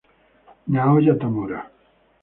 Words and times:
Naoya 0.71 1.13
Tamura 1.21 1.59